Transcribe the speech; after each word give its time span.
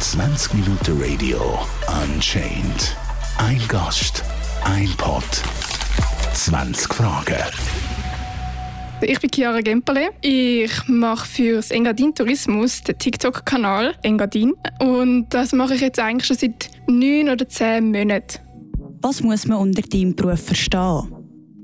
20 0.00 0.54
Minuten 0.54 0.98
Radio 0.98 1.58
Unchained. 2.02 2.96
Ein 3.36 3.60
Gast, 3.68 4.24
ein 4.64 4.88
Pod, 4.96 5.22
20 6.32 6.94
Fragen. 6.94 7.34
Ich 9.02 9.20
bin 9.20 9.30
Chiara 9.30 9.60
Gemperle. 9.60 10.08
Ich 10.22 10.72
mache 10.88 11.26
für 11.26 11.56
das 11.56 11.70
Engadin 11.70 12.14
Tourismus 12.14 12.82
den 12.82 12.96
TikTok-Kanal 12.96 13.96
Engadin. 14.02 14.54
Und 14.78 15.28
das 15.28 15.52
mache 15.52 15.74
ich 15.74 15.82
jetzt 15.82 15.98
eigentlich 15.98 16.28
schon 16.28 16.38
seit 16.38 16.70
neun 16.86 17.28
oder 17.28 17.46
zehn 17.46 17.90
Monaten. 17.90 18.38
Was 19.02 19.22
muss 19.22 19.46
man 19.46 19.58
unter 19.58 19.82
deinem 19.82 20.16
Beruf 20.16 20.46
verstehen? 20.46 21.20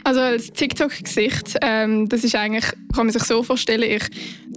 Also 0.07 0.21
als 0.21 0.53
TikTok-Gesicht, 0.53 1.59
ähm, 1.63 2.09
das 2.09 2.23
ist 2.23 2.37
eigentlich, 2.37 2.67
kann 2.95 3.07
man 3.07 3.11
sich 3.11 3.25
so 3.25 3.43
vorstellen, 3.43 3.83
ich 3.83 4.05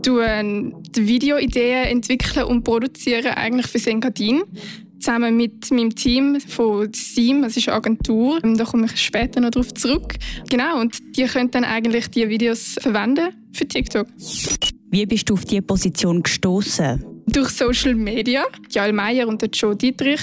die 0.06 1.08
Videoideen 1.08 1.86
entwickeln 1.86 2.46
und 2.46 2.64
produzieren 2.64 3.34
eigentlich 3.34 3.68
für 3.68 3.90
Engadin 3.90 4.44
zusammen 5.00 5.36
mit 5.38 5.72
meinem 5.72 5.96
Team 5.96 6.40
von 6.42 6.92
SIM, 6.94 7.42
das 7.42 7.58
ist 7.58 7.68
eine 7.68 7.78
Agentur. 7.78 8.40
Ähm, 8.44 8.58
da 8.58 8.66
komme 8.66 8.86
ich 8.86 9.02
später 9.02 9.40
noch 9.40 9.52
darauf 9.52 9.74
zurück. 9.74 10.16
Genau, 10.50 10.80
und 10.80 10.98
die 11.16 11.26
können 11.26 11.52
dann 11.52 11.64
eigentlich 11.64 12.10
die 12.10 12.28
Videos 12.30 12.76
verwenden 12.80 13.30
für 13.54 13.68
TikTok. 13.68 14.08
Wie 14.92 15.06
bist 15.06 15.30
du 15.30 15.36
auf 15.36 15.46
diese 15.46 15.62
Position 15.62 16.24
gestoßen? 16.24 17.19
Durch 17.32 17.50
Social 17.50 17.94
Media. 17.94 18.44
Jael 18.72 18.92
Meyer 18.92 19.28
und 19.28 19.44
Joe 19.56 19.76
Dietrich 19.76 20.22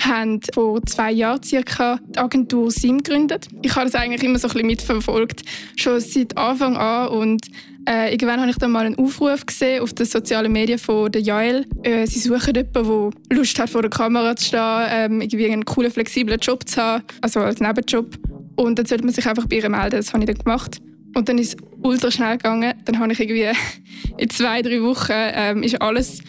haben 0.00 0.40
vor 0.52 0.82
zwei 0.86 1.12
Jahren 1.12 1.42
circa 1.42 2.00
die 2.08 2.18
Agentur 2.18 2.70
SIM 2.70 2.98
gegründet. 2.98 3.46
Ich 3.62 3.74
habe 3.76 3.86
das 3.86 3.94
eigentlich 3.94 4.24
immer 4.24 4.38
so 4.38 4.48
ein 4.48 4.52
bisschen 4.52 4.66
mitverfolgt, 4.66 5.42
schon 5.76 6.00
seit 6.00 6.36
Anfang 6.36 6.76
an 6.76 7.08
und 7.08 7.46
äh, 7.88 8.12
irgendwann 8.12 8.40
habe 8.40 8.50
ich 8.50 8.56
dann 8.56 8.72
mal 8.72 8.86
einen 8.86 8.98
Aufruf 8.98 9.46
gesehen 9.46 9.82
auf 9.82 9.92
den 9.92 10.06
sozialen 10.06 10.50
Medien 10.50 10.78
von 10.78 11.12
der 11.12 11.22
Jael. 11.22 11.64
Äh, 11.84 12.06
sie 12.06 12.18
suchen 12.18 12.54
jemanden, 12.54 13.12
der 13.30 13.36
Lust 13.38 13.58
hat, 13.58 13.70
vor 13.70 13.82
der 13.82 13.90
Kamera 13.90 14.34
zu 14.34 14.46
stehen, 14.46 14.86
ähm, 14.90 15.20
irgendwie 15.20 15.50
einen 15.50 15.64
coolen, 15.64 15.90
flexiblen 15.90 16.40
Job 16.40 16.68
zu 16.68 16.82
haben, 16.82 17.04
also 17.20 17.40
als 17.40 17.60
Nebenjob. 17.60 18.18
Und 18.56 18.78
dann 18.78 18.86
sollte 18.86 19.04
man 19.04 19.14
sich 19.14 19.26
einfach 19.26 19.46
bei 19.46 19.56
ihr 19.56 19.68
melden. 19.68 19.96
Das 19.96 20.12
habe 20.12 20.24
ich 20.24 20.30
dann 20.30 20.38
gemacht. 20.38 20.80
Und 21.14 21.28
dann 21.28 21.38
ist 21.38 21.54
es 21.54 21.66
ultra 21.82 22.10
schnell 22.10 22.36
gegangen. 22.36 22.74
Dann 22.84 22.98
habe 22.98 23.12
ich 23.12 23.20
irgendwie 23.20 23.46
in 24.18 24.30
zwei, 24.30 24.62
drei 24.62 24.82
Wochen 24.82 25.12
ähm, 25.12 25.62
ist 25.62 25.80
alles 25.80 26.20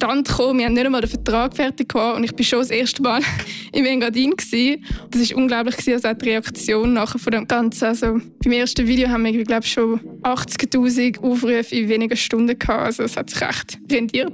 Stand 0.00 0.28
gekommen. 0.28 0.58
Wir 0.58 0.66
haben 0.66 0.72
nicht 0.72 0.86
einmal 0.86 1.02
den 1.02 1.10
Vertrag 1.10 1.54
fertig 1.54 1.90
gehabt 1.90 2.16
und 2.16 2.24
ich 2.24 2.32
war 2.32 2.42
schon 2.42 2.58
das 2.60 2.70
erste 2.70 3.02
Mal 3.02 3.20
im 3.72 3.84
Engadin 3.84 4.30
gewesen. 4.30 4.82
Das 5.10 5.30
war 5.30 5.36
unglaublich 5.36 5.76
gewesen, 5.76 5.92
also 5.92 6.08
auch 6.08 6.14
die 6.14 6.30
Reaktion 6.30 6.94
nachher 6.94 7.18
von 7.18 7.32
dem 7.32 7.46
Ganzen. 7.46 7.84
Also 7.84 8.18
beim 8.42 8.52
ersten 8.52 8.86
Video 8.86 9.10
haben 9.10 9.26
wir 9.26 9.44
glaube 9.44 9.66
schon 9.66 10.00
80.000 10.22 11.20
Aufrufe 11.20 11.76
in 11.76 11.88
wenigen 11.90 12.16
Stunden 12.16 12.58
gehabt. 12.58 12.86
Also 12.86 13.02
es 13.02 13.16
hat 13.16 13.28
sich 13.28 13.42
echt 13.42 13.78
rendiert. 13.92 14.32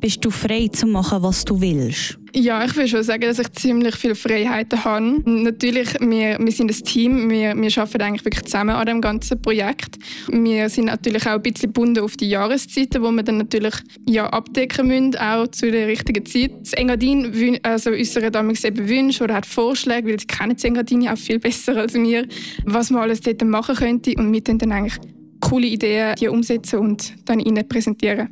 Bist 0.00 0.24
du 0.24 0.30
frei 0.30 0.68
zu 0.72 0.86
machen, 0.86 1.22
was 1.22 1.44
du 1.44 1.60
willst? 1.60 2.18
Ja, 2.32 2.64
ich 2.64 2.74
würde 2.74 2.88
schon 2.88 3.02
sagen, 3.02 3.20
dass 3.20 3.38
ich 3.38 3.52
ziemlich 3.52 3.96
viele 3.96 4.14
Freiheiten 4.14 4.82
habe. 4.82 5.20
Natürlich, 5.26 5.92
wir, 6.00 6.38
wir 6.38 6.52
sind 6.52 6.70
ein 6.70 6.84
Team, 6.84 7.28
wir, 7.28 7.54
wir 7.54 7.78
arbeiten 7.78 8.02
eigentlich 8.02 8.24
wirklich 8.24 8.44
zusammen 8.46 8.76
an 8.76 8.86
dem 8.86 9.02
ganzen 9.02 9.42
Projekt. 9.42 9.98
Wir 10.28 10.70
sind 10.70 10.86
natürlich 10.86 11.26
auch 11.26 11.32
ein 11.32 11.42
bisschen 11.42 11.74
gebunden 11.74 12.02
auf 12.02 12.16
die 12.16 12.30
Jahreszeiten, 12.30 13.02
wo 13.02 13.10
wir 13.10 13.22
dann 13.22 13.38
natürlich 13.38 13.74
ja, 14.08 14.26
abdecken 14.26 14.86
müssen, 14.86 15.16
auch 15.16 15.48
zu 15.48 15.70
der 15.70 15.86
richtigen 15.86 16.24
Zeit. 16.24 16.52
Das 16.62 16.72
Engadin 16.72 17.60
also 17.62 17.90
unsere 17.90 18.30
damals 18.30 18.64
eben 18.64 18.88
Wünsche 18.88 19.24
oder 19.24 19.34
hat 19.34 19.44
Vorschläge, 19.44 20.08
weil 20.08 20.20
sie 20.20 20.26
kennen 20.26 20.54
das 20.54 20.64
Engadin 20.64 21.02
ja 21.02 21.12
auch 21.12 21.18
viel 21.18 21.40
besser 21.40 21.76
als 21.76 21.92
wir, 21.92 22.26
was 22.64 22.90
man 22.90 23.02
alles 23.02 23.20
dort 23.20 23.44
machen 23.44 23.74
könnte 23.74 24.14
und 24.16 24.32
wir 24.32 24.40
dann 24.40 24.72
eigentlich 24.72 24.98
coole 25.40 25.66
Ideen 25.66 26.14
die 26.18 26.28
umsetzen 26.28 26.78
und 26.78 27.12
dann 27.26 27.40
ihnen 27.40 27.68
präsentieren 27.68 28.28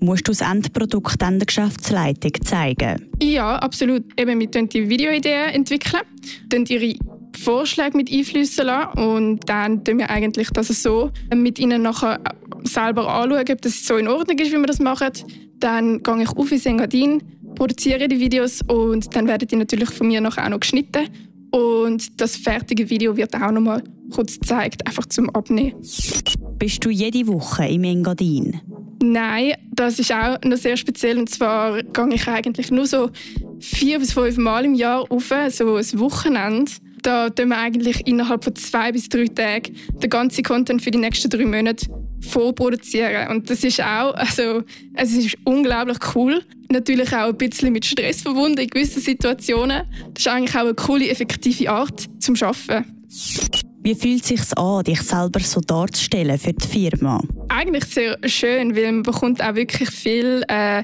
musst 0.00 0.28
du 0.28 0.32
das 0.32 0.40
Endprodukt 0.40 1.22
an 1.22 1.38
der 1.38 1.46
Geschäftsleitung 1.46 2.32
zeigen? 2.44 3.10
Ja, 3.22 3.56
absolut. 3.56 4.04
Eben, 4.18 4.40
wir 4.40 4.48
entwickeln 4.48 4.68
die 4.68 4.88
Videoideen, 4.88 5.50
entwickeln, 5.50 6.02
dann 6.48 6.64
ihre 6.66 6.94
Vorschläge 7.36 7.96
mit 7.96 8.12
einfließen 8.12 8.66
lassen 8.66 8.98
und 8.98 9.48
dann 9.48 9.84
tun 9.84 9.98
wir 9.98 10.10
eigentlich 10.10 10.50
das 10.50 10.68
so 10.68 11.10
mit 11.34 11.58
ihnen 11.58 11.82
nachher 11.82 12.20
selber 12.64 13.08
anschauen, 13.08 13.44
ob 13.50 13.62
das 13.62 13.86
so 13.86 13.96
in 13.96 14.08
Ordnung 14.08 14.38
ist, 14.38 14.52
wie 14.52 14.56
wir 14.56 14.66
das 14.66 14.80
machen. 14.80 15.10
Dann 15.58 16.02
gehe 16.02 16.22
ich 16.22 16.30
auf 16.30 16.52
ins 16.52 16.66
Engadin, 16.66 17.22
produziere 17.54 18.08
die 18.08 18.18
Videos 18.18 18.60
und 18.66 19.14
dann 19.14 19.26
werden 19.26 19.48
die 19.48 19.56
natürlich 19.56 19.90
von 19.90 20.08
mir 20.08 20.20
nachher 20.20 20.44
auch 20.44 20.50
noch 20.50 20.60
geschnitten 20.60 21.08
und 21.50 22.20
das 22.20 22.36
fertige 22.36 22.90
Video 22.90 23.16
wird 23.16 23.34
auch 23.34 23.50
noch 23.50 23.60
mal 23.60 23.82
kurz 24.12 24.38
gezeigt, 24.38 24.86
einfach 24.86 25.06
zum 25.06 25.30
Abnehmen. 25.30 25.74
Bist 26.58 26.84
du 26.84 26.90
jede 26.90 27.26
Woche 27.26 27.66
im 27.66 27.84
Engadin? 27.84 28.60
Nein, 29.00 29.54
das 29.72 29.98
ist 29.98 30.12
auch 30.12 30.38
noch 30.44 30.56
sehr 30.56 30.76
speziell. 30.76 31.18
Und 31.18 31.30
zwar 31.30 31.82
gehe 31.82 32.14
ich 32.14 32.26
eigentlich 32.26 32.70
nur 32.70 32.86
so 32.86 33.10
vier 33.60 33.98
bis 33.98 34.12
fünf 34.12 34.36
Mal 34.38 34.64
im 34.64 34.74
Jahr 34.74 35.10
auf, 35.10 35.32
so 35.50 35.76
ein 35.76 36.00
Wochenende. 36.00 36.72
Da 37.02 37.30
tun 37.30 37.48
wir 37.48 37.58
eigentlich 37.58 38.06
innerhalb 38.06 38.42
von 38.42 38.56
zwei 38.56 38.90
bis 38.90 39.08
drei 39.08 39.26
Tagen 39.26 39.76
den 40.02 40.10
ganzen 40.10 40.42
Content 40.42 40.82
für 40.82 40.90
die 40.90 40.98
nächsten 40.98 41.30
drei 41.30 41.46
Monate 41.46 41.86
vorproduzieren. 42.20 43.28
Und 43.28 43.48
das 43.48 43.62
ist 43.62 43.80
auch, 43.80 44.14
also, 44.14 44.62
es 44.94 45.12
ist 45.12 45.36
unglaublich 45.44 45.98
cool. 46.14 46.42
Natürlich 46.70 47.12
auch 47.12 47.28
ein 47.28 47.36
bisschen 47.36 47.72
mit 47.72 47.84
Stress 47.84 48.22
verbunden 48.22 48.58
in 48.58 48.68
gewissen 48.68 49.00
Situationen. 49.00 49.82
Das 50.14 50.26
ist 50.26 50.28
eigentlich 50.28 50.56
auch 50.56 50.62
eine 50.62 50.74
coole, 50.74 51.08
effektive 51.08 51.70
Art 51.70 52.08
zum 52.18 52.34
Arbeiten. 52.42 52.84
Wie 53.80 53.94
fühlt 53.94 54.22
es 54.22 54.28
sich 54.28 54.58
an, 54.58 54.84
dich 54.84 55.00
selber 55.02 55.40
so 55.40 55.60
darzustellen 55.60 56.38
für 56.38 56.52
die 56.52 56.66
Firma? 56.66 57.22
Eigentlich 57.48 57.84
sehr 57.84 58.18
schön, 58.26 58.74
weil 58.76 58.92
man 58.92 59.02
bekommt 59.02 59.42
auch 59.42 59.54
wirklich 59.54 59.90
viel 59.90 60.42
äh, 60.48 60.82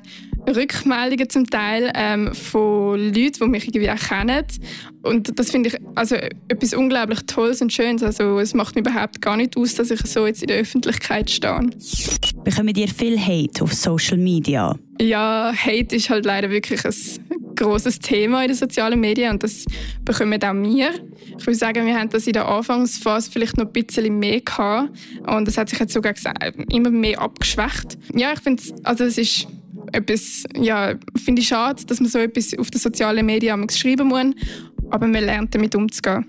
Rückmeldungen 0.48 1.28
zum 1.28 1.46
Teil 1.46 1.90
ähm, 1.94 2.34
von 2.34 2.98
Leuten, 2.98 3.32
die 3.40 3.48
mich 3.48 3.66
irgendwie 3.66 3.90
auch 3.90 3.98
kennen. 3.98 4.44
Und 5.02 5.38
das 5.38 5.50
finde 5.50 5.70
ich 5.70 5.76
also 5.94 6.16
etwas 6.48 6.74
unglaublich 6.74 7.20
Tolles 7.26 7.60
und 7.60 7.72
Schönes. 7.72 8.02
Also 8.02 8.38
es 8.38 8.54
macht 8.54 8.74
mir 8.74 8.80
überhaupt 8.80 9.20
gar 9.20 9.36
nicht 9.36 9.56
aus, 9.56 9.74
dass 9.74 9.90
ich 9.90 10.00
so 10.06 10.26
jetzt 10.26 10.42
in 10.42 10.48
der 10.48 10.58
Öffentlichkeit 10.58 11.30
stehe. 11.30 11.70
Bekommen 12.44 12.72
dir 12.72 12.88
viel 12.88 13.18
Hate 13.18 13.62
auf 13.62 13.72
Social 13.74 14.18
Media? 14.18 14.76
Ja, 15.00 15.52
Hate 15.54 15.96
ist 15.96 16.08
halt 16.08 16.24
leider 16.24 16.50
wirklich 16.50 16.84
ein 16.84 16.94
großes 17.54 17.98
Thema 17.98 18.42
in 18.42 18.48
den 18.48 18.56
sozialen 18.56 19.00
Medien 19.00 19.32
und 19.32 19.42
das 19.42 19.64
bekommen 20.04 20.42
auch 20.42 20.54
wir. 20.54 20.90
Ich 21.38 21.46
würde 21.46 21.58
sagen, 21.58 21.86
wir 21.86 21.98
haben 21.98 22.10
das 22.10 22.26
in 22.26 22.32
der 22.32 22.48
Anfangsphase 22.48 23.30
vielleicht 23.30 23.56
noch 23.56 23.66
ein 23.66 23.72
bisschen 23.72 24.18
mehr 24.18 24.40
gehabt 24.40 24.90
und 25.26 25.48
das 25.48 25.58
hat 25.58 25.68
sich 25.68 25.78
jetzt 25.78 25.92
sogar 25.92 26.14
immer 26.70 26.90
mehr 26.90 27.20
abgeschwächt. 27.20 27.98
Ja, 28.14 28.32
ich 28.32 28.40
finde, 28.40 28.62
also 28.82 29.04
es 29.04 29.18
ist 29.18 29.48
etwas, 29.92 30.44
ja, 30.56 30.94
finde 31.22 31.42
ich 31.42 31.48
schade, 31.48 31.84
dass 31.86 32.00
man 32.00 32.08
so 32.08 32.18
etwas 32.18 32.56
auf 32.58 32.70
den 32.70 32.80
sozialen 32.80 33.26
Medien 33.26 33.68
schreiben 33.70 34.08
muss, 34.08 34.34
aber 34.94 35.08
man 35.08 35.24
lernt 35.24 35.52
damit 35.52 35.74
umzugehen. 35.74 36.24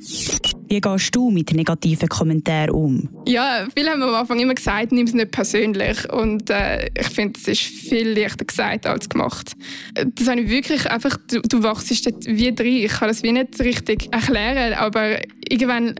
Wie 0.68 0.82
gehst 0.82 1.16
du 1.16 1.30
mit 1.30 1.54
negativen 1.54 2.10
Kommentaren 2.10 2.72
um? 2.72 3.10
Ja, 3.28 3.68
viele 3.78 3.92
haben 3.92 4.02
am 4.02 4.16
Anfang 4.16 4.40
immer 4.40 4.56
gesagt, 4.56 4.92
nimm 4.92 5.06
es 5.06 5.14
nicht 5.14 5.30
persönlich. 5.30 6.12
Und 6.12 6.50
äh, 6.50 6.90
ich 7.00 7.10
finde, 7.10 7.40
es 7.40 7.48
ist 7.48 7.62
viel 7.62 8.20
leichter 8.20 8.44
gesagt 8.44 8.88
als 8.88 9.08
gemacht. 9.08 9.52
Das 9.94 10.28
habe 10.28 10.42
ich 10.42 10.50
wirklich 10.50 10.90
einfach, 10.90 11.16
du, 11.30 11.42
du 11.42 11.62
wachst 11.62 12.08
dort 12.08 12.26
wie 12.26 12.56
drin. 12.56 12.86
Ich 12.86 12.94
kann 12.94 13.08
das 13.08 13.22
wie 13.22 13.34
nicht 13.34 13.60
richtig 13.60 14.12
erklären, 14.12 14.74
aber 14.74 15.20
irgendwann 15.48 15.94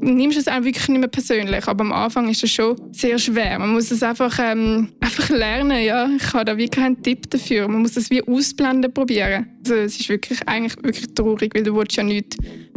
nimmst 0.00 0.38
es 0.38 0.48
auch 0.48 0.62
wirklich 0.62 0.88
nicht 0.88 1.00
mehr 1.00 1.08
persönlich. 1.08 1.66
Aber 1.66 1.84
am 1.84 1.92
Anfang 1.92 2.28
ist 2.28 2.42
es 2.42 2.50
schon 2.50 2.76
sehr 2.92 3.18
schwer. 3.18 3.58
Man 3.58 3.72
muss 3.72 3.90
es 3.90 4.02
einfach, 4.02 4.38
ähm, 4.38 4.88
einfach 5.00 5.28
lernen. 5.30 5.82
Ja. 5.82 6.08
Ich 6.16 6.32
habe 6.32 6.44
da 6.44 6.56
wie 6.56 6.68
keinen 6.68 7.02
Tipp 7.02 7.30
dafür. 7.30 7.68
Man 7.68 7.82
muss 7.82 7.96
es 7.96 8.10
wie 8.10 8.22
ausblenden 8.26 8.92
probieren. 8.92 9.46
Also 9.64 9.74
es 9.74 10.00
ist 10.00 10.08
wirklich, 10.08 10.46
eigentlich 10.46 10.76
wirklich 10.82 11.14
traurig, 11.14 11.54
weil 11.54 11.62
du 11.62 11.74
willst 11.76 11.96
ja 11.96 12.02
nichts 12.02 12.36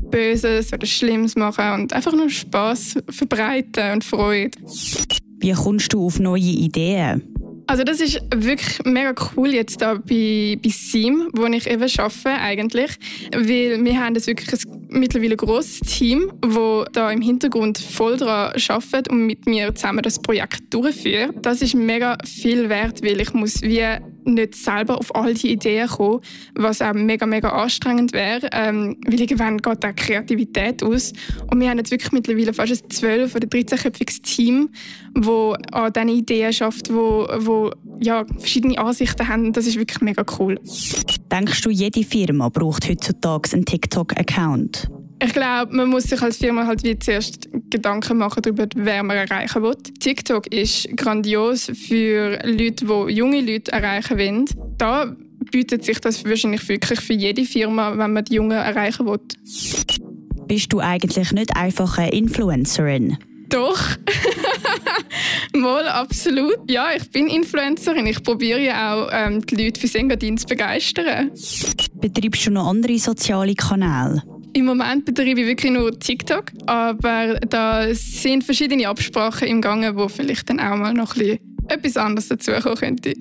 Böses 0.10 0.74
oder 0.74 0.86
Schlimmes 0.86 1.36
machen 1.36 1.72
und 1.74 1.94
einfach 1.94 2.14
nur 2.14 2.30
Spaß 2.30 2.96
verbreiten 3.10 3.94
und 3.94 4.04
Freude. 4.04 4.58
Wie 5.40 5.54
kommst 5.54 5.94
du 5.94 6.06
auf 6.06 6.20
neue 6.20 6.42
Ideen? 6.42 7.24
Also 7.68 7.84
das 7.84 8.00
ist 8.02 8.20
wirklich 8.34 8.80
mega 8.84 9.14
cool 9.38 9.54
jetzt 9.54 9.80
da 9.80 9.94
bei, 9.94 10.58
bei 10.62 10.70
Sim, 10.70 11.30
wo 11.34 11.46
ich 11.46 11.68
eben 11.68 11.84
arbeite 11.84 12.42
eigentlich, 12.42 12.92
weil 13.32 13.86
wir 13.86 14.00
haben 14.04 14.16
das 14.16 14.26
wirklich 14.26 14.66
ein 14.66 14.79
mittlerweile 14.90 15.36
ein 15.36 15.38
grosses 15.38 15.80
Team, 15.82 16.32
das 16.42 16.88
da 16.94 17.12
im 17.12 17.22
Hintergrund 17.22 17.78
voll 17.78 18.18
daran 18.18 18.54
arbeitet 18.68 19.10
und 19.10 19.26
mit 19.26 19.46
mir 19.46 19.74
zusammen 19.76 20.02
das 20.02 20.22
Projekt 20.22 20.74
durchführt. 20.74 21.36
Das 21.42 21.62
ist 21.62 21.76
mega 21.76 22.18
viel 22.26 22.70
wert, 22.70 23.04
weil 23.04 23.22
ich 23.22 23.34
muss 23.34 23.62
wie 23.62 23.86
nicht 24.26 24.56
selber 24.56 24.98
auf 24.98 25.14
all 25.16 25.34
die 25.34 25.52
Ideen 25.52 25.88
kommen, 25.88 26.22
was 26.56 26.82
auch 26.82 26.94
mega, 26.94 27.26
mega 27.26 27.50
anstrengend 27.50 28.14
wäre, 28.14 28.50
ähm, 28.52 28.98
weil 29.06 29.22
irgendwann 29.22 29.58
geht 29.58 29.86
auch 29.86 29.96
Kreativität 29.96 30.84
aus. 30.84 31.14
Und 31.50 31.60
wir 31.60 31.70
haben 31.70 31.78
jetzt 31.78 31.92
wirklich 31.92 32.12
mittlerweile 32.12 32.54
fast 32.54 32.84
ein 32.84 32.90
12- 32.90 33.36
oder 33.36 33.48
13-köpfiges 33.48 34.22
Team, 34.22 34.70
das 35.14 35.26
an 35.72 35.94
diesen 35.94 36.10
Ideen 36.10 36.54
schafft, 36.54 36.94
wo, 36.94 37.28
wo 37.38 37.72
ja, 38.00 38.26
verschiedene 38.38 38.78
Ansichten 38.78 39.28
haben. 39.28 39.54
Das 39.54 39.68
ist 39.68 39.78
wirklich 39.78 40.02
mega 40.02 40.24
cool. 40.40 40.60
Denkst 41.32 41.62
du, 41.62 41.70
jede 41.70 42.04
Firma 42.04 42.50
braucht 42.50 42.90
heutzutage 42.90 43.54
einen 43.54 43.66
TikTok-Account? 43.66 44.90
Ich 45.22 45.34
glaube, 45.34 45.76
man 45.76 45.90
muss 45.90 46.04
sich 46.04 46.22
als 46.22 46.38
Firma 46.38 46.66
halt 46.66 46.84
wie 46.84 46.98
zuerst 46.98 47.50
Gedanken 47.70 48.18
machen 48.18 48.42
darüber, 48.42 48.68
wer 48.76 49.04
man 49.04 49.18
erreichen 49.18 49.62
will. 49.62 49.76
TikTok 50.00 50.48
ist 50.48 50.88
grandios 50.96 51.72
für 51.88 52.40
Leute, 52.44 52.86
die 52.86 53.14
junge 53.14 53.42
Leute 53.42 53.72
erreichen 53.72 54.18
wollen. 54.18 54.46
Da 54.78 55.16
bietet 55.52 55.84
sich 55.84 56.00
das 56.00 56.24
wahrscheinlich 56.24 56.68
wirklich 56.70 57.02
für 57.02 57.14
jede 57.14 57.44
Firma, 57.44 57.98
wenn 57.98 58.14
man 58.14 58.24
die 58.24 58.36
Jungen 58.36 58.58
erreichen 58.58 59.06
will. 59.06 59.20
Bist 60.48 60.72
du 60.74 60.80
eigentlich 60.80 61.32
nicht 61.32 61.56
einfach 61.56 61.98
eine 61.98 62.12
Influencerin? 62.12 63.18
Doch. 63.50 63.80
Mal, 65.54 65.88
absolut. 65.88 66.60
Ja, 66.70 66.88
ich 66.96 67.10
bin 67.10 67.28
Influencerin. 67.28 68.06
Ich 68.06 68.24
probiere 68.24 68.60
ja 68.62 68.94
auch, 68.94 69.10
ähm, 69.12 69.46
die 69.46 69.56
Leute 69.56 69.80
für 69.80 69.88
Sengadin 69.88 70.38
zu 70.38 70.46
begeistern. 70.46 71.32
Betreibst 71.96 72.46
du 72.46 72.52
noch 72.52 72.68
andere 72.68 72.98
soziale 73.00 73.56
Kanäle? 73.56 74.24
Im 74.54 74.66
Moment 74.66 75.06
betreibe 75.06 75.42
ich 75.42 75.48
wirklich 75.48 75.72
nur 75.72 75.98
TikTok, 75.98 76.52
aber 76.66 77.40
da 77.48 77.94
sind 77.94 78.44
verschiedene 78.44 78.88
Absprachen 78.88 79.48
im 79.48 79.62
Gange, 79.62 79.96
wo 79.96 80.08
vielleicht 80.08 80.50
dann 80.50 80.60
auch 80.60 80.76
mal 80.76 80.94
noch 80.94 81.16
ein 81.16 81.20
bisschen 81.20 81.40
etwas 81.68 81.98
anderes 81.98 82.28
dazukommen 82.28 82.78
könnte. 82.78 83.14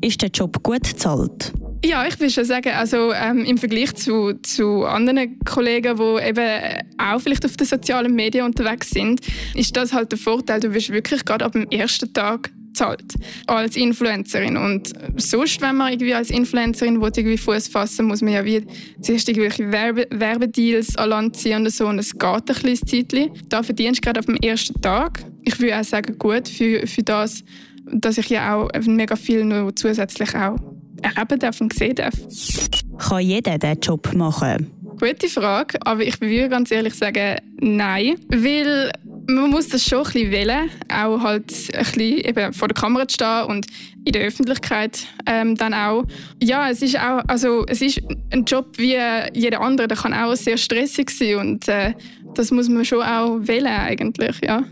Ist 0.00 0.22
der 0.22 0.30
Job 0.30 0.62
gut 0.62 0.82
bezahlt? 0.82 1.52
Ja, 1.84 2.04
ich 2.06 2.18
würde 2.18 2.32
schon 2.32 2.44
sagen, 2.44 2.70
also 2.70 3.12
ähm, 3.12 3.44
im 3.44 3.56
Vergleich 3.56 3.94
zu, 3.94 4.32
zu 4.42 4.84
anderen 4.84 5.38
Kollegen, 5.44 5.96
die 5.96 6.28
eben 6.28 6.82
auch 6.98 7.20
vielleicht 7.20 7.44
auf 7.44 7.56
den 7.56 7.66
sozialen 7.66 8.14
Medien 8.14 8.44
unterwegs 8.46 8.90
sind, 8.90 9.20
ist 9.54 9.76
das 9.76 9.92
halt 9.92 10.10
der 10.10 10.18
Vorteil, 10.18 10.58
du 10.58 10.74
wirst 10.74 10.90
wirklich 10.90 11.24
gerade 11.24 11.44
ab 11.44 11.52
dem 11.52 11.68
ersten 11.70 12.12
Tag 12.12 12.50
zahlt 12.78 13.14
als 13.46 13.76
Influencerin 13.76 14.56
und 14.56 14.92
sonst, 15.16 15.60
wenn 15.60 15.76
man 15.76 15.92
irgendwie 15.92 16.14
als 16.14 16.30
Influencerin 16.30 17.00
will, 17.00 17.10
irgendwie 17.16 17.36
Fuß 17.36 17.68
fassen, 17.68 18.06
muss 18.06 18.22
man 18.22 18.32
ja 18.32 18.44
wie 18.44 18.64
zuerst 19.00 19.28
irgendwelche 19.28 19.70
Werbe 19.72 20.06
Werbedeals 20.10 20.96
an 20.96 21.10
Land 21.10 21.36
ziehen 21.36 21.64
und 21.64 21.72
so 21.72 21.86
und 21.86 21.98
es 21.98 22.12
geht 22.12 22.22
ein 22.24 22.44
kleines 22.44 22.80
Zeitchen. 22.80 23.30
Da 23.48 23.62
verdienst 23.62 23.98
du 23.98 24.06
gerade 24.06 24.20
auf 24.20 24.26
dem 24.26 24.36
ersten 24.36 24.80
Tag. 24.80 25.24
Ich 25.42 25.58
würde 25.58 25.78
auch 25.78 25.84
sagen, 25.84 26.16
gut 26.18 26.48
für, 26.48 26.86
für 26.86 27.02
das, 27.02 27.42
dass 27.92 28.18
ich 28.18 28.28
ja 28.28 28.54
auch 28.54 28.70
mega 28.86 29.16
viel 29.16 29.44
noch 29.44 29.72
zusätzlich 29.72 30.34
auch 30.34 30.58
erleben 31.02 31.38
darf 31.40 31.60
und 31.60 31.72
sehen 31.72 31.96
darf. 31.96 32.14
Kann 32.98 33.20
jeder 33.20 33.58
diesen 33.58 33.80
Job 33.80 34.12
machen? 34.14 34.70
Gute 35.00 35.28
Frage, 35.28 35.78
aber 35.82 36.02
ich 36.02 36.20
würde 36.20 36.48
ganz 36.48 36.70
ehrlich 36.70 36.94
sagen, 36.94 37.38
nein. 37.60 38.16
Weil 38.28 38.90
man 39.28 39.50
muss 39.50 39.68
das 39.68 39.84
schon 39.84 39.98
ein 39.98 40.04
bisschen 40.04 40.30
wählen, 40.30 40.70
auch 40.88 41.20
halt 41.20 41.52
ein 41.74 41.84
bisschen 41.84 42.18
eben 42.18 42.52
vor 42.52 42.68
der 42.68 42.74
Kamera 42.74 43.06
zu 43.06 43.14
stehen 43.14 43.44
und 43.44 43.66
in 44.04 44.12
der 44.12 44.22
Öffentlichkeit 44.22 45.06
ähm, 45.26 45.54
dann 45.54 45.74
auch. 45.74 46.04
Ja, 46.42 46.70
es 46.70 46.80
ist 46.80 46.98
auch, 46.98 47.22
also 47.26 47.64
es 47.66 47.82
ist 47.82 48.00
ein 48.30 48.44
Job 48.44 48.78
wie 48.78 48.96
jeder 49.34 49.60
andere, 49.60 49.86
der 49.86 49.98
kann 49.98 50.14
auch 50.14 50.34
sehr 50.34 50.56
stressig 50.56 51.10
sein 51.10 51.36
und 51.36 51.68
äh, 51.68 51.92
das 52.34 52.50
muss 52.50 52.68
man 52.68 52.84
schon 52.84 53.02
auch 53.02 53.38
wählen 53.40 53.66
eigentlich, 53.66 54.36
ja. 54.42 54.64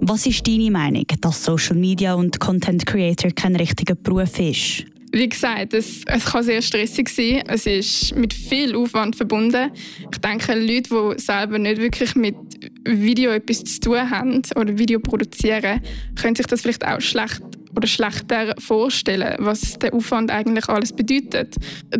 Was 0.00 0.26
ist 0.26 0.46
deine 0.46 0.70
Meinung, 0.70 1.06
dass 1.20 1.44
Social 1.44 1.76
Media 1.76 2.14
und 2.14 2.40
Content 2.40 2.86
Creator 2.86 3.30
kein 3.30 3.54
richtiger 3.56 3.94
Beruf 3.94 4.38
ist? 4.38 4.84
Wie 5.12 5.28
gesagt, 5.28 5.72
es, 5.72 6.02
es 6.06 6.24
kann 6.26 6.42
sehr 6.42 6.60
stressig 6.60 7.08
sein. 7.08 7.42
Es 7.46 7.64
ist 7.64 8.14
mit 8.16 8.34
viel 8.34 8.76
Aufwand 8.76 9.16
verbunden. 9.16 9.70
Ich 10.12 10.18
denke, 10.18 10.54
Leute, 10.54 11.14
die 11.16 11.22
selber 11.22 11.58
nicht 11.58 11.80
wirklich 11.80 12.14
mit 12.16 12.34
Video 12.86 13.30
etwas 13.30 13.64
zu 13.64 13.80
tun 13.80 14.10
haben 14.10 14.42
oder 14.56 14.78
Video 14.78 15.00
produzieren, 15.00 15.80
können 16.20 16.36
sich 16.36 16.46
das 16.46 16.62
vielleicht 16.62 16.86
auch 16.86 17.00
schlecht 17.00 17.42
oder 17.76 17.86
schlechter 17.86 18.54
vorstellen, 18.58 19.36
was 19.38 19.78
der 19.78 19.92
Aufwand 19.92 20.30
eigentlich 20.30 20.68
alles 20.68 20.92
bedeutet. 20.92 21.56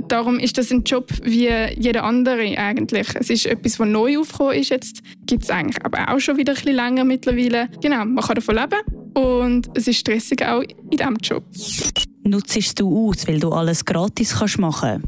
Darum 0.08 0.38
ist 0.38 0.56
das 0.58 0.70
ein 0.70 0.84
Job 0.84 1.10
wie 1.22 1.50
jeder 1.78 2.04
andere 2.04 2.56
eigentlich. 2.56 3.08
Es 3.14 3.30
ist 3.30 3.46
etwas, 3.46 3.78
was 3.78 3.88
neu 3.88 4.18
aufgekommen 4.18 4.54
ist 4.54 4.70
jetzt. 4.70 5.02
Gibt 5.26 5.44
es 5.44 5.50
eigentlich 5.50 5.84
aber 5.84 6.12
auch 6.12 6.18
schon 6.18 6.38
wieder 6.38 6.52
ein 6.52 6.56
bisschen 6.56 6.76
länger 6.76 7.04
mittlerweile. 7.04 7.68
Genau, 7.82 8.04
man 8.04 8.24
kann 8.24 8.36
davon 8.36 8.56
leben 8.56 9.14
und 9.14 9.68
es 9.74 9.86
ist 9.86 9.98
stressig 9.98 10.42
auch 10.44 10.62
in 10.62 10.90
diesem 10.90 11.16
Job. 11.16 11.44
Nutzt 12.24 12.80
du 12.80 13.08
aus, 13.08 13.28
weil 13.28 13.38
du 13.38 13.50
alles 13.50 13.84
gratis 13.84 14.34
kannst 14.36 14.58
machen 14.58 15.02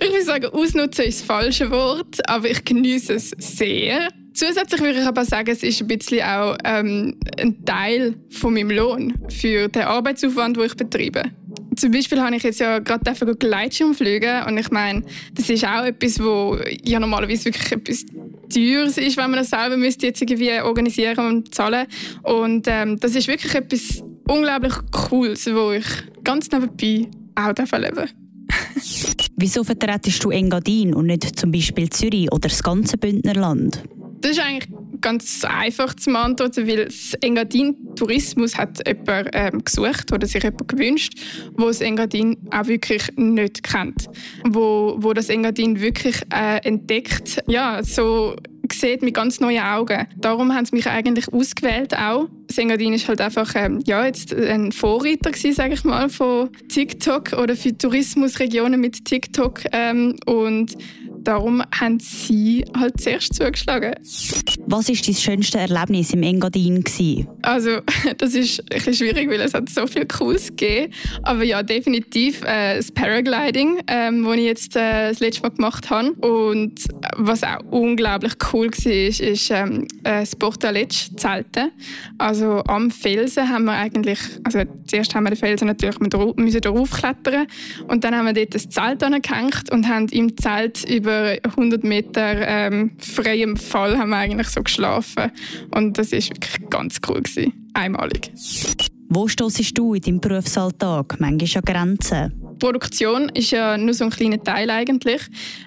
Ich 0.00 0.08
würde 0.08 0.24
sagen, 0.24 0.46
ausnutzen 0.46 1.04
ist 1.04 1.20
das 1.20 1.26
falsche 1.26 1.70
Wort, 1.70 2.28
aber 2.28 2.48
ich 2.48 2.64
genieße 2.64 3.14
es 3.14 3.30
sehr. 3.38 4.08
Zusätzlich 4.32 4.80
würde 4.80 5.00
ich 5.00 5.06
aber 5.06 5.24
sagen, 5.24 5.50
es 5.50 5.62
ist 5.62 5.80
ein 5.80 5.88
bisschen 5.88 6.22
auch 6.22 6.56
ähm, 6.64 7.16
ein 7.38 7.64
Teil 7.64 8.14
von 8.30 8.54
meinem 8.54 8.70
Lohn 8.70 9.14
für 9.28 9.68
den 9.68 9.82
Arbeitsaufwand, 9.82 10.56
den 10.56 10.64
ich 10.64 10.76
betreibe. 10.76 11.24
Zum 11.76 11.92
Beispiel 11.92 12.20
habe 12.20 12.36
ich 12.36 12.42
jetzt 12.42 12.60
ja 12.60 12.78
gerade 12.78 13.36
Gleitschirm 13.36 13.94
fliegen 13.94 14.42
und 14.46 14.58
ich 14.58 14.70
meine, 14.70 15.02
das 15.34 15.48
ist 15.48 15.64
auch 15.64 15.84
etwas, 15.84 16.22
wo 16.22 16.58
ja 16.84 17.00
normalerweise 17.00 17.46
wirklich 17.46 17.72
etwas 17.72 18.04
teures 18.52 18.98
ist, 18.98 19.16
wenn 19.16 19.30
man 19.30 19.40
das 19.40 19.50
selber 19.50 19.76
müsste 19.76 20.06
jetzt 20.06 20.20
irgendwie 20.20 20.60
organisieren 20.60 21.26
und 21.26 21.54
zahlen. 21.54 21.86
Und 22.22 22.66
ähm, 22.68 22.98
das 23.00 23.14
ist 23.14 23.28
wirklich 23.28 23.54
etwas 23.54 24.02
unglaublich 24.28 24.74
Cooles, 24.90 25.46
wo 25.46 25.72
ich 25.72 25.86
ganz 26.24 26.50
nebenbei 26.50 27.08
auch 27.34 27.72
erleben 27.72 28.10
Wieso 29.36 29.64
vertretest 29.64 30.22
du 30.24 30.30
Engadin 30.30 30.94
und 30.94 31.06
nicht 31.06 31.38
zum 31.38 31.50
Beispiel 31.50 31.88
Zürich 31.88 32.30
oder 32.32 32.48
das 32.48 32.62
ganze 32.62 32.98
Bündnerland? 32.98 33.82
Das 34.20 34.32
ist 34.32 34.40
eigentlich 34.40 34.68
ganz 35.00 35.44
einfach 35.44 35.94
zu 35.94 36.10
beantworten, 36.10 36.66
weil 36.68 36.84
das 36.86 37.14
Engadin 37.22 37.76
Tourismus 37.96 38.56
hat 38.56 38.86
jemand 38.86 39.30
ähm, 39.32 39.64
gesucht 39.64 40.12
oder 40.12 40.26
sich 40.26 40.42
jemand 40.42 40.68
gewünscht, 40.68 41.14
wo 41.56 41.66
das 41.66 41.80
Engadin 41.80 42.36
auch 42.50 42.66
wirklich 42.66 43.04
nicht 43.16 43.62
kennt, 43.62 44.08
wo, 44.44 44.96
wo 44.98 45.12
das 45.12 45.28
Engadin 45.28 45.80
wirklich 45.80 46.20
äh, 46.32 46.58
entdeckt, 46.66 47.42
ja 47.46 47.82
so 47.82 48.36
sieht 48.72 49.02
mit 49.02 49.14
ganz 49.14 49.40
neuen 49.40 49.62
Augen. 49.62 50.06
Darum 50.16 50.54
haben 50.54 50.64
sie 50.64 50.76
mich 50.76 50.86
eigentlich 50.86 51.32
ausgewählt 51.32 51.96
auch. 51.96 52.28
Sengadin 52.48 52.92
ist 52.92 53.08
halt 53.08 53.20
einfach 53.20 53.52
ähm, 53.56 53.80
ja, 53.84 54.04
jetzt 54.04 54.32
ein 54.32 54.72
Vorreiter 54.72 55.30
gewesen, 55.30 55.54
sage 55.54 55.74
ich 55.74 55.84
mal, 55.84 56.08
von 56.08 56.50
TikTok 56.68 57.32
oder 57.32 57.56
für 57.56 57.76
Tourismusregionen 57.76 58.80
mit 58.80 59.04
TikTok 59.04 59.62
ähm, 59.72 60.16
und 60.26 60.76
darum 61.24 61.62
haben 61.78 62.00
sie 62.00 62.64
halt 62.76 63.00
zuerst 63.00 63.34
zugeschlagen. 63.34 63.94
Was 64.66 64.88
war 64.88 64.94
dein 64.94 65.14
schönste 65.14 65.58
Erlebnis 65.58 66.12
im 66.12 66.22
Engadin? 66.22 66.84
Also, 67.42 67.80
das 68.18 68.34
ist 68.34 68.60
ein 68.60 68.66
bisschen 68.68 68.94
schwierig, 68.94 69.28
weil 69.28 69.40
es 69.40 69.54
hat 69.54 69.68
so 69.68 69.86
viel 69.86 70.06
Cooles 70.06 70.48
gegeben. 70.48 70.92
Aber 71.22 71.44
ja, 71.44 71.62
definitiv 71.62 72.42
äh, 72.42 72.76
das 72.76 72.90
Paragliding, 72.90 73.80
ähm, 73.86 74.24
das 74.24 74.36
ich 74.36 74.44
jetzt 74.44 74.76
äh, 74.76 75.08
das 75.10 75.20
letzte 75.20 75.42
Mal 75.42 75.50
gemacht 75.50 75.90
habe. 75.90 76.12
Und 76.12 76.84
was 77.16 77.42
auch 77.42 77.60
unglaublich 77.70 78.34
cool 78.52 78.70
war, 78.70 78.92
ist, 78.92 79.20
ist 79.20 79.50
ähm, 79.50 79.86
das 80.02 80.36
Portaletsch 80.36 81.10
Zelten. 81.16 81.70
Also 82.18 82.62
am 82.66 82.90
Felsen 82.90 83.48
haben 83.48 83.64
wir 83.64 83.72
eigentlich, 83.72 84.18
also 84.44 84.60
zuerst 84.86 85.14
haben 85.14 85.24
wir 85.24 85.30
den 85.30 85.38
Felsen 85.38 85.66
natürlich 85.66 85.98
müssen 86.00 86.60
darauf 86.60 86.90
klettern 86.90 87.46
und 87.88 88.04
dann 88.04 88.14
haben 88.14 88.26
wir 88.26 88.32
dort 88.32 88.54
das 88.54 88.68
Zelt 88.68 89.02
angehängt 89.02 89.70
und 89.70 89.88
haben 89.88 90.08
im 90.08 90.36
Zelt 90.36 90.88
über 90.88 91.09
über 91.10 91.50
100 91.50 91.84
Meter 91.84 92.46
ähm, 92.46 92.92
freiem 92.98 93.56
Fall 93.56 93.98
haben 93.98 94.10
wir 94.10 94.16
eigentlich 94.16 94.48
so 94.48 94.62
geschlafen. 94.62 95.30
Und 95.74 95.98
das 95.98 96.12
ist 96.12 96.30
wirklich 96.30 96.70
ganz 96.70 97.00
cool 97.08 97.22
gewesen. 97.22 97.52
Einmalig. 97.74 98.32
Wo 99.08 99.26
stoßest 99.26 99.76
du 99.76 99.94
in 99.94 100.02
deinem 100.02 100.20
Berufsalltag? 100.20 101.18
Manchmal 101.18 101.62
an 101.66 101.74
Grenzen? 101.74 102.32
Die 102.52 102.58
Produktion 102.64 103.28
ist 103.30 103.50
ja 103.50 103.76
nur 103.76 103.94
so 103.94 104.04
ein 104.04 104.10
kleiner 104.10 104.42
Teil 104.42 104.70
eigentlich 104.70 105.22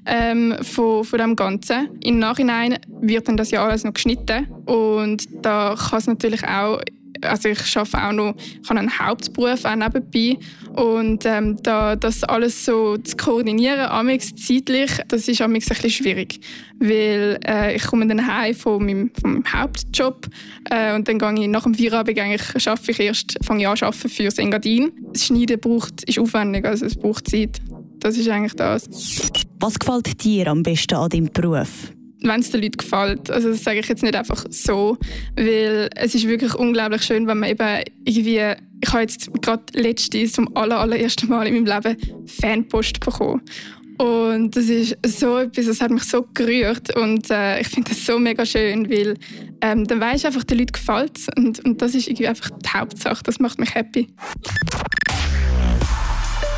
ähm, 0.05 0.55
von, 0.62 1.03
von 1.03 1.19
dem 1.19 1.35
Ganzen. 1.35 1.89
Im 2.03 2.19
Nachhinein 2.19 2.77
wird 3.01 3.27
dann 3.27 3.35
das 3.35 3.51
ja 3.51 3.65
alles 3.65 3.83
noch 3.83 3.93
geschnitten 3.93 4.47
und 4.65 5.27
da 5.45 5.75
kann 5.77 6.00
es 6.00 6.07
natürlich 6.07 6.47
auch 6.47 6.79
also 7.23 7.49
ich 7.49 7.77
arbeite 7.77 8.03
auch 8.03 8.11
noch, 8.11 8.35
ich 8.37 8.69
habe 8.69 8.79
einen 8.79 8.99
Hauptberuf 8.99 9.65
auch 9.65 9.75
nebenbei 9.75 10.37
und 10.75 11.25
ähm, 11.25 11.57
da, 11.61 11.95
das 11.95 12.23
alles 12.23 12.65
so 12.65 12.97
zu 12.97 13.15
koordinieren, 13.17 13.79
amix 13.79 14.33
zeitlich, 14.35 14.91
das 15.07 15.27
ist 15.27 15.41
amix 15.41 15.69
ein 15.69 15.75
bisschen 15.75 15.89
schwierig, 15.91 16.39
weil 16.79 17.39
äh, 17.45 17.75
ich 17.75 17.83
komme 17.83 18.07
dann 18.07 18.25
heim 18.25 18.55
von 18.55 18.85
meinem, 18.85 19.11
von 19.19 19.33
meinem 19.33 19.53
Hauptjob 19.53 20.27
äh, 20.69 20.95
und 20.95 21.07
dann 21.07 21.19
gehe 21.19 21.43
ich 21.43 21.47
nach 21.47 21.63
dem 21.63 21.75
Feierabend 21.75 22.19
eigentlich, 22.19 22.67
arbeite 22.67 22.91
ich 22.91 22.99
erst, 22.99 23.37
fange 23.43 23.61
ich 23.61 23.67
an 23.67 23.77
zu 23.77 23.85
arbeiten 23.85 24.09
für 24.09 24.23
das 24.23 24.37
Engadin. 24.37 24.91
Das 25.13 25.25
Schneiden 25.25 25.59
braucht, 25.59 26.03
ist 26.03 26.19
aufwendig, 26.19 26.65
also 26.65 26.85
es 26.85 26.95
braucht 26.95 27.29
Zeit. 27.29 27.61
Das 27.99 28.17
ist 28.17 28.27
eigentlich 28.27 28.53
das. 28.55 28.89
Was 29.59 29.79
gefällt 29.79 30.23
dir 30.23 30.47
am 30.47 30.61
besten 30.61 30.95
an 30.95 31.09
deinem 31.09 31.31
Beruf? 31.31 31.93
Wenn 32.23 32.39
es 32.39 32.51
den 32.51 32.61
Leuten 32.61 32.77
gefällt. 32.77 33.29
Also 33.29 33.49
das 33.49 33.63
sage 33.63 33.79
ich 33.79 33.87
jetzt 33.87 34.03
nicht 34.03 34.15
einfach 34.15 34.45
so, 34.49 34.97
weil 35.35 35.89
es 35.95 36.15
ist 36.15 36.27
wirklich 36.27 36.55
unglaublich 36.55 37.03
schön, 37.03 37.27
wenn 37.27 37.39
man 37.39 37.49
eben 37.49 37.83
irgendwie, 38.05 38.53
ich 38.81 38.89
habe 38.91 39.01
jetzt 39.01 39.29
gerade 39.41 39.63
letztens 39.73 40.33
zum 40.33 40.55
aller, 40.55 40.79
allerersten 40.79 41.29
Mal 41.29 41.47
in 41.47 41.63
meinem 41.63 41.65
Leben 41.65 41.97
Fanpost 42.27 42.99
bekommen. 42.99 43.41
Und 43.97 44.55
das 44.55 44.65
ist 44.65 44.97
so 45.05 45.37
etwas, 45.37 45.67
das 45.67 45.79
hat 45.79 45.91
mich 45.91 46.03
so 46.03 46.25
gerührt 46.33 46.95
und 46.95 47.29
äh, 47.29 47.61
ich 47.61 47.67
finde 47.67 47.91
das 47.91 48.05
so 48.05 48.17
mega 48.17 48.43
schön, 48.43 48.89
weil 48.89 49.15
ähm, 49.61 49.85
dann 49.85 49.99
weisst 50.01 50.25
einfach, 50.25 50.43
den 50.43 50.57
Leuten 50.57 50.71
gefällt 50.71 51.19
und, 51.37 51.63
und 51.63 51.81
das 51.81 51.93
ist 51.93 52.07
irgendwie 52.07 52.27
einfach 52.27 52.49
die 52.49 52.69
Hauptsache, 52.69 53.23
das 53.23 53.39
macht 53.39 53.59
mich 53.59 53.75
happy. 53.75 54.07